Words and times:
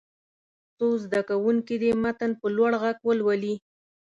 څو 0.77 0.87
زده 1.03 1.21
کوونکي 1.29 1.75
دې 1.81 1.91
متن 2.03 2.31
په 2.39 2.47
لوړ 2.55 2.71
غږ 2.83 2.97
ولولي. 3.07 3.55